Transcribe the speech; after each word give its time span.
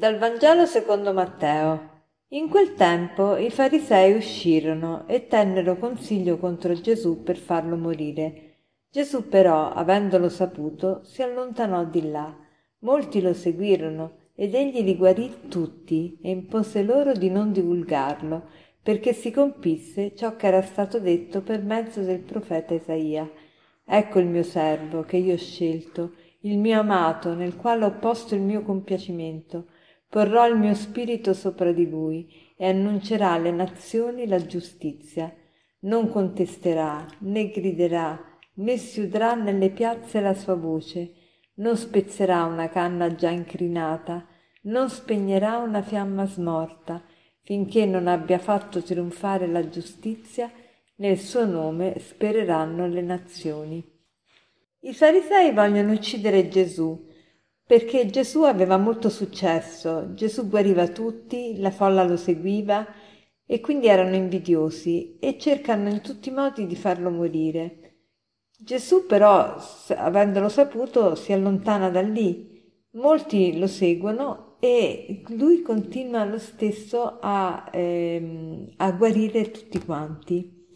Dal 0.00 0.16
Vangelo 0.16 0.64
secondo 0.64 1.12
Matteo. 1.12 2.04
In 2.28 2.48
quel 2.48 2.72
tempo 2.72 3.36
i 3.36 3.50
farisei 3.50 4.16
uscirono 4.16 5.06
e 5.06 5.26
tennero 5.26 5.76
consiglio 5.76 6.38
contro 6.38 6.72
Gesù 6.72 7.22
per 7.22 7.36
farlo 7.36 7.76
morire. 7.76 8.54
Gesù 8.90 9.28
però, 9.28 9.70
avendolo 9.70 10.30
saputo, 10.30 11.02
si 11.04 11.20
allontanò 11.20 11.84
di 11.84 12.10
là. 12.10 12.34
Molti 12.78 13.20
lo 13.20 13.34
seguirono 13.34 14.30
ed 14.34 14.54
egli 14.54 14.82
li 14.82 14.96
guarì 14.96 15.48
tutti 15.50 16.18
e 16.22 16.30
impose 16.30 16.82
loro 16.82 17.12
di 17.12 17.28
non 17.28 17.52
divulgarlo, 17.52 18.48
perché 18.82 19.12
si 19.12 19.30
compisse 19.30 20.14
ciò 20.14 20.34
che 20.34 20.46
era 20.46 20.62
stato 20.62 20.98
detto 20.98 21.42
per 21.42 21.62
mezzo 21.62 22.00
del 22.00 22.20
profeta 22.20 22.72
Isaia. 22.72 23.30
Ecco 23.84 24.18
il 24.18 24.28
mio 24.28 24.44
servo 24.44 25.02
che 25.02 25.18
io 25.18 25.34
ho 25.34 25.36
scelto, 25.36 26.14
il 26.40 26.56
mio 26.56 26.80
amato, 26.80 27.34
nel 27.34 27.54
quale 27.54 27.84
ho 27.84 27.98
posto 27.98 28.34
il 28.34 28.40
mio 28.40 28.62
compiacimento 28.62 29.66
porrò 30.10 30.48
il 30.48 30.56
mio 30.56 30.74
spirito 30.74 31.32
sopra 31.32 31.70
di 31.70 31.88
lui 31.88 32.28
e 32.56 32.68
annuncerà 32.68 33.30
alle 33.30 33.52
nazioni 33.52 34.26
la 34.26 34.44
giustizia. 34.44 35.32
Non 35.82 36.08
contesterà, 36.08 37.06
né 37.20 37.48
griderà, 37.48 38.20
né 38.54 38.76
si 38.76 39.02
udrà 39.02 39.34
nelle 39.34 39.70
piazze 39.70 40.20
la 40.20 40.34
sua 40.34 40.56
voce, 40.56 41.14
non 41.54 41.76
spezzerà 41.76 42.44
una 42.44 42.68
canna 42.68 43.14
già 43.14 43.30
incrinata, 43.30 44.26
non 44.62 44.90
spegnerà 44.90 45.58
una 45.58 45.80
fiamma 45.80 46.26
smorta, 46.26 47.02
finché 47.42 47.86
non 47.86 48.08
abbia 48.08 48.38
fatto 48.38 48.82
trionfare 48.82 49.46
la 49.46 49.68
giustizia, 49.68 50.50
nel 50.96 51.18
suo 51.18 51.46
nome 51.46 51.98
spereranno 51.98 52.86
le 52.88 53.00
nazioni. 53.00 53.98
I 54.80 54.92
farisei 54.92 55.52
vogliono 55.52 55.92
uccidere 55.92 56.48
Gesù, 56.48 57.08
perché 57.70 58.06
Gesù 58.06 58.42
aveva 58.42 58.78
molto 58.78 59.08
successo, 59.08 60.12
Gesù 60.14 60.48
guariva 60.48 60.88
tutti, 60.88 61.56
la 61.60 61.70
folla 61.70 62.02
lo 62.02 62.16
seguiva 62.16 62.84
e 63.46 63.60
quindi 63.60 63.86
erano 63.86 64.16
invidiosi 64.16 65.18
e 65.20 65.38
cercano 65.38 65.88
in 65.88 66.00
tutti 66.00 66.30
i 66.30 66.32
modi 66.32 66.66
di 66.66 66.74
farlo 66.74 67.12
morire. 67.12 68.08
Gesù 68.58 69.06
però, 69.06 69.54
avendolo 69.90 70.48
saputo, 70.48 71.14
si 71.14 71.32
allontana 71.32 71.90
da 71.90 72.00
lì. 72.00 72.60
Molti 72.94 73.56
lo 73.56 73.68
seguono 73.68 74.56
e 74.58 75.22
lui 75.28 75.62
continua 75.62 76.24
lo 76.24 76.40
stesso 76.40 77.18
a, 77.20 77.70
ehm, 77.72 78.66
a 78.78 78.90
guarire 78.90 79.52
tutti 79.52 79.78
quanti. 79.84 80.66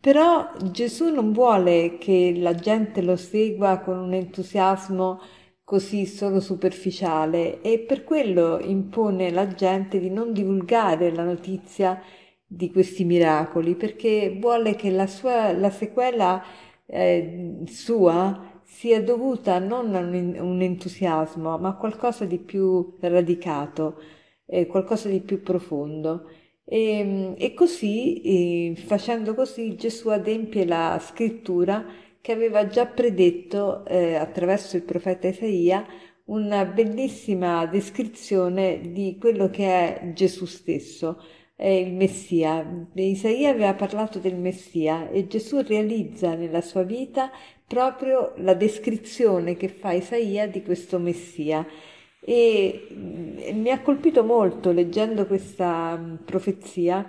Però 0.00 0.50
Gesù 0.72 1.10
non 1.10 1.30
vuole 1.30 1.96
che 1.96 2.34
la 2.36 2.56
gente 2.56 3.02
lo 3.02 3.14
segua 3.14 3.78
con 3.78 3.98
un 3.98 4.14
entusiasmo 4.14 5.20
così 5.68 6.06
solo 6.06 6.40
superficiale 6.40 7.60
e 7.60 7.78
per 7.80 8.02
quello 8.02 8.58
impone 8.58 9.26
alla 9.28 9.48
gente 9.48 10.00
di 10.00 10.08
non 10.08 10.32
divulgare 10.32 11.14
la 11.14 11.24
notizia 11.24 12.02
di 12.46 12.70
questi 12.70 13.04
miracoli 13.04 13.74
perché 13.74 14.34
vuole 14.40 14.74
che 14.76 14.90
la, 14.90 15.06
sua, 15.06 15.52
la 15.52 15.68
sequela 15.68 16.42
eh, 16.86 17.64
sua 17.66 18.60
sia 18.64 19.02
dovuta 19.02 19.58
non 19.58 19.94
a 19.94 19.98
un, 19.98 20.36
un, 20.40 20.62
entusiasmo 20.62 21.58
ma 21.58 21.68
a 21.68 21.76
qualcosa 21.76 22.24
di 22.24 22.38
più 22.38 22.96
radicato, 23.00 24.00
eh, 24.46 24.66
qualcosa 24.66 25.10
di 25.10 25.20
più 25.20 25.42
profondo. 25.42 26.30
E, 26.64 27.34
e 27.36 27.52
così, 27.52 28.70
eh, 28.70 28.74
facendo 28.76 29.34
così, 29.34 29.76
Gesù 29.76 30.08
adempie 30.08 30.64
la 30.64 30.98
scrittura 30.98 31.84
che 32.20 32.32
aveva 32.32 32.66
già 32.66 32.86
predetto 32.86 33.84
eh, 33.86 34.14
attraverso 34.14 34.76
il 34.76 34.82
profeta 34.82 35.28
Isaia 35.28 35.86
una 36.28 36.64
bellissima 36.64 37.66
descrizione 37.66 38.92
di 38.92 39.16
quello 39.18 39.48
che 39.48 39.64
è 39.66 40.12
Gesù 40.12 40.44
stesso, 40.44 41.22
è 41.56 41.68
il 41.68 41.92
Messia. 41.92 42.86
Isaia 42.94 43.50
aveva 43.50 43.74
parlato 43.74 44.18
del 44.18 44.36
Messia 44.36 45.08
e 45.10 45.26
Gesù 45.26 45.60
realizza 45.62 46.34
nella 46.34 46.60
sua 46.60 46.82
vita 46.82 47.30
proprio 47.66 48.32
la 48.36 48.54
descrizione 48.54 49.56
che 49.56 49.68
fa 49.68 49.92
Isaia 49.92 50.46
di 50.48 50.62
questo 50.62 50.98
Messia. 50.98 51.66
E 52.20 52.88
mm, 52.92 53.60
mi 53.60 53.70
ha 53.70 53.80
colpito 53.80 54.22
molto 54.22 54.70
leggendo 54.70 55.26
questa 55.26 55.96
mm, 55.96 56.16
profezia 56.24 57.04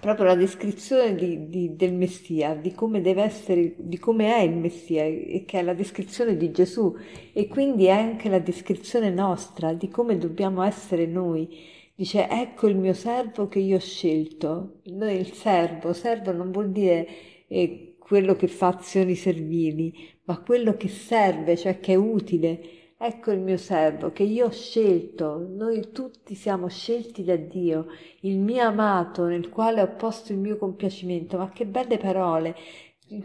proprio 0.00 0.26
la 0.26 0.34
descrizione 0.34 1.14
di, 1.14 1.48
di, 1.48 1.76
del 1.76 1.92
Messia, 1.92 2.54
di 2.54 2.72
come 2.72 3.00
deve 3.00 3.22
essere, 3.22 3.74
di 3.76 3.98
come 3.98 4.34
è 4.34 4.40
il 4.40 4.56
Messia, 4.56 5.04
e 5.04 5.44
che 5.46 5.60
è 5.60 5.62
la 5.62 5.74
descrizione 5.74 6.36
di 6.36 6.50
Gesù, 6.50 6.96
e 7.32 7.46
quindi 7.46 7.84
è 7.84 7.90
anche 7.90 8.28
la 8.28 8.40
descrizione 8.40 9.10
nostra 9.10 9.72
di 9.72 9.88
come 9.88 10.18
dobbiamo 10.18 10.62
essere 10.62 11.06
noi. 11.06 11.74
Dice, 11.94 12.28
ecco 12.28 12.66
il 12.66 12.76
mio 12.76 12.92
servo 12.92 13.46
che 13.46 13.60
io 13.60 13.76
ho 13.76 13.80
scelto. 13.80 14.80
Noi 14.86 15.16
il 15.16 15.32
servo, 15.32 15.92
servo 15.92 16.32
non 16.32 16.50
vuol 16.50 16.70
dire 16.70 17.06
eh, 17.46 17.94
quello 17.98 18.34
che 18.34 18.48
fa 18.48 18.68
azioni 18.68 19.14
servili, 19.14 19.94
ma 20.24 20.40
quello 20.40 20.76
che 20.76 20.88
serve, 20.88 21.56
cioè 21.56 21.78
che 21.78 21.92
è 21.92 21.96
utile 21.96 22.60
Ecco 22.98 23.30
il 23.30 23.40
mio 23.40 23.58
servo 23.58 24.10
che 24.10 24.22
io 24.22 24.46
ho 24.46 24.50
scelto, 24.50 25.46
noi 25.48 25.92
tutti 25.92 26.34
siamo 26.34 26.68
scelti 26.68 27.24
da 27.24 27.36
Dio, 27.36 27.86
il 28.20 28.38
mio 28.38 28.62
amato 28.62 29.26
nel 29.26 29.50
quale 29.50 29.82
ho 29.82 29.94
posto 29.96 30.32
il 30.32 30.38
mio 30.38 30.56
compiacimento. 30.56 31.36
Ma 31.36 31.50
che 31.50 31.66
belle 31.66 31.98
parole! 31.98 32.56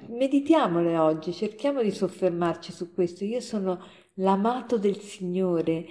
Meditiamole 0.10 0.98
oggi, 0.98 1.32
cerchiamo 1.34 1.82
di 1.82 1.92
soffermarci 1.92 2.72
su 2.72 2.94
questo. 2.94 3.24
Io 3.24 3.40
sono 3.40 3.82
l'amato 4.16 4.78
del 4.78 5.00
Signore, 5.00 5.86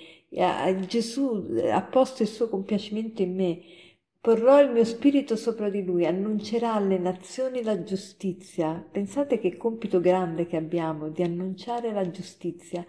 Gesù 0.86 1.46
ha 1.72 1.82
posto 1.82 2.22
il 2.22 2.28
suo 2.28 2.48
compiacimento 2.48 3.22
in 3.22 3.34
me. 3.34 3.60
Porrò 4.20 4.60
il 4.60 4.70
mio 4.70 4.84
spirito 4.84 5.34
sopra 5.34 5.70
di 5.70 5.82
lui, 5.82 6.04
annuncerà 6.06 6.74
alle 6.74 6.98
nazioni 6.98 7.62
la 7.62 7.82
giustizia. 7.82 8.86
Pensate 8.90 9.38
che 9.38 9.56
compito 9.56 10.00
grande 10.00 10.46
che 10.46 10.56
abbiamo 10.56 11.08
di 11.08 11.22
annunciare 11.22 11.90
la 11.92 12.10
giustizia 12.10 12.84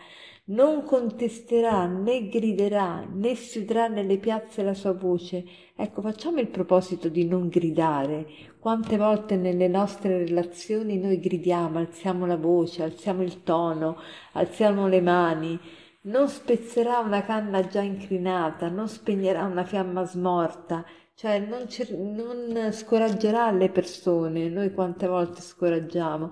non 0.51 0.83
contesterà 0.83 1.85
né 1.85 2.27
griderà 2.27 3.07
né 3.09 3.35
si 3.35 3.59
udrà 3.59 3.87
nelle 3.87 4.17
piazze 4.17 4.63
la 4.63 4.73
sua 4.73 4.91
voce. 4.93 5.45
Ecco, 5.75 6.01
facciamo 6.01 6.39
il 6.39 6.47
proposito 6.47 7.07
di 7.09 7.25
non 7.25 7.47
gridare. 7.47 8.27
Quante 8.59 8.97
volte 8.97 9.37
nelle 9.37 9.67
nostre 9.67 10.17
relazioni 10.17 10.97
noi 10.97 11.19
gridiamo, 11.19 11.79
alziamo 11.79 12.25
la 12.25 12.37
voce, 12.37 12.83
alziamo 12.83 13.23
il 13.23 13.43
tono, 13.43 13.97
alziamo 14.33 14.87
le 14.87 15.01
mani. 15.01 15.59
Non 16.03 16.27
spezzerà 16.27 16.99
una 16.99 17.23
canna 17.23 17.65
già 17.67 17.81
incrinata, 17.81 18.67
non 18.67 18.87
spegnerà 18.89 19.45
una 19.45 19.63
fiamma 19.63 20.03
smorta, 20.03 20.83
cioè 21.21 21.37
non, 21.37 21.69
cer- 21.69 21.91
non 21.91 22.71
scoraggerà 22.73 23.51
le 23.51 23.69
persone. 23.69 24.49
Noi 24.49 24.73
quante 24.73 25.05
volte 25.05 25.41
scoraggiamo 25.41 26.31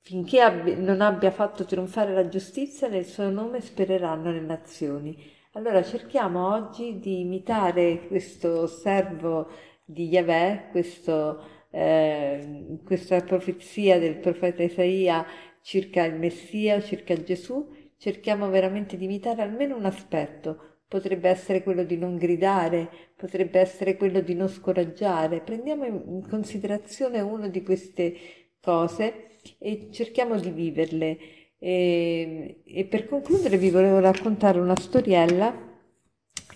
finché 0.00 0.40
abbi- 0.40 0.76
non 0.76 1.02
abbia 1.02 1.30
fatto 1.30 1.66
trionfare 1.66 2.14
la 2.14 2.26
giustizia, 2.26 2.88
nel 2.88 3.04
suo 3.04 3.28
nome 3.28 3.60
spereranno 3.60 4.30
le 4.32 4.40
nazioni. 4.40 5.14
Allora 5.52 5.82
cerchiamo 5.82 6.54
oggi 6.54 6.98
di 7.00 7.20
imitare 7.20 8.06
questo 8.08 8.66
servo 8.66 9.50
di 9.84 10.08
Yahweh, 10.08 10.68
questo, 10.70 11.42
eh, 11.70 12.78
questa 12.84 13.20
profezia 13.20 13.98
del 13.98 14.16
profeta 14.16 14.62
Isaia 14.62 15.26
circa 15.60 16.04
il 16.04 16.14
Messia, 16.14 16.80
circa 16.80 17.14
Gesù, 17.22 17.68
cerchiamo 17.98 18.48
veramente 18.48 18.96
di 18.96 19.04
imitare 19.04 19.42
almeno 19.42 19.76
un 19.76 19.84
aspetto. 19.84 20.71
Potrebbe 20.92 21.30
essere 21.30 21.62
quello 21.62 21.84
di 21.84 21.96
non 21.96 22.18
gridare, 22.18 22.86
potrebbe 23.16 23.58
essere 23.58 23.96
quello 23.96 24.20
di 24.20 24.34
non 24.34 24.46
scoraggiare. 24.46 25.40
Prendiamo 25.40 25.86
in 25.86 26.22
considerazione 26.28 27.18
una 27.22 27.48
di 27.48 27.62
queste 27.62 28.14
cose 28.60 29.28
e 29.56 29.88
cerchiamo 29.90 30.38
di 30.38 30.50
viverle. 30.50 31.18
E, 31.58 32.60
e 32.62 32.84
per 32.84 33.08
concludere 33.08 33.56
vi 33.56 33.70
volevo 33.70 34.00
raccontare 34.00 34.60
una 34.60 34.76
storiella 34.76 35.54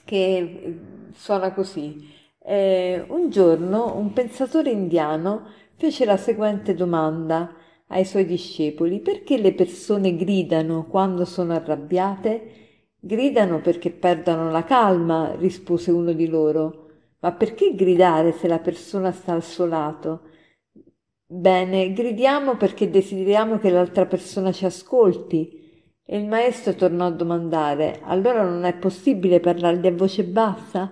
che 0.04 0.80
suona 1.14 1.54
così. 1.54 2.06
Eh, 2.44 3.06
un 3.08 3.30
giorno 3.30 3.96
un 3.96 4.12
pensatore 4.12 4.70
indiano 4.70 5.46
fece 5.78 6.04
la 6.04 6.18
seguente 6.18 6.74
domanda 6.74 7.54
ai 7.86 8.04
suoi 8.04 8.26
discepoli: 8.26 9.00
perché 9.00 9.38
le 9.38 9.54
persone 9.54 10.14
gridano 10.14 10.84
quando 10.84 11.24
sono 11.24 11.54
arrabbiate? 11.54 12.64
Gridano 13.06 13.60
perché 13.60 13.92
perdono 13.92 14.50
la 14.50 14.64
calma, 14.64 15.32
rispose 15.36 15.92
uno 15.92 16.12
di 16.12 16.26
loro. 16.26 16.88
Ma 17.20 17.30
perché 17.30 17.72
gridare 17.76 18.32
se 18.32 18.48
la 18.48 18.58
persona 18.58 19.12
sta 19.12 19.32
al 19.32 19.44
suo 19.44 19.64
lato? 19.64 20.22
Bene, 21.24 21.92
gridiamo 21.92 22.56
perché 22.56 22.90
desideriamo 22.90 23.58
che 23.58 23.70
l'altra 23.70 24.06
persona 24.06 24.50
ci 24.50 24.64
ascolti. 24.64 25.94
E 26.04 26.18
il 26.18 26.26
maestro 26.26 26.74
tornò 26.74 27.06
a 27.06 27.10
domandare: 27.10 28.00
Allora 28.02 28.42
non 28.42 28.64
è 28.64 28.74
possibile 28.74 29.38
parlargli 29.38 29.86
a 29.86 29.92
voce 29.92 30.24
bassa? 30.24 30.90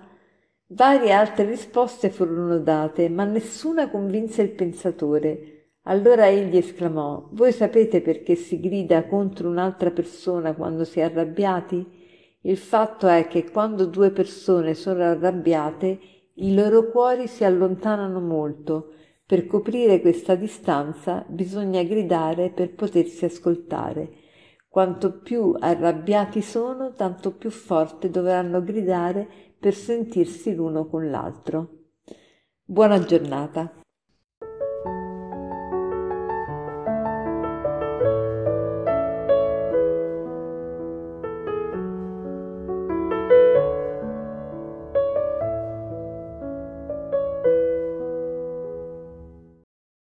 Varie 0.67 1.11
altre 1.11 1.43
risposte 1.43 2.09
furono 2.09 2.59
date, 2.59 3.09
ma 3.09 3.25
nessuna 3.25 3.89
convinse 3.89 4.41
il 4.41 4.51
pensatore. 4.51 5.73
Allora 5.83 6.29
egli 6.29 6.55
esclamò: 6.55 7.27
Voi 7.31 7.51
sapete 7.51 7.99
perché 7.99 8.35
si 8.35 8.61
grida 8.61 9.05
contro 9.05 9.49
un'altra 9.49 9.91
persona 9.91 10.53
quando 10.53 10.85
si 10.85 11.01
è 11.01 11.03
arrabbiati? 11.03 12.03
Il 12.45 12.57
fatto 12.57 13.07
è 13.07 13.27
che 13.27 13.49
quando 13.49 13.87
due 13.87 14.11
persone 14.11 14.75
sono 14.75 15.01
arrabbiate, 15.01 15.99
i 16.35 16.53
loro 16.53 16.91
cuori 16.91 17.27
si 17.27 17.43
allontanano 17.43 18.19
molto. 18.19 18.93
Per 19.25 19.47
coprire 19.47 19.99
questa 19.99 20.35
distanza 20.35 21.25
bisogna 21.27 21.81
gridare 21.81 22.51
per 22.51 22.75
potersi 22.75 23.25
ascoltare. 23.25 24.11
Quanto 24.69 25.21
più 25.21 25.55
arrabbiati 25.57 26.43
sono, 26.43 26.93
tanto 26.93 27.31
più 27.31 27.49
forte 27.49 28.11
dovranno 28.11 28.61
gridare 28.61 29.27
per 29.59 29.73
sentirsi 29.73 30.53
l'uno 30.53 30.85
con 30.85 31.09
l'altro. 31.09 31.69
Buona 32.63 32.99
giornata. 32.99 33.84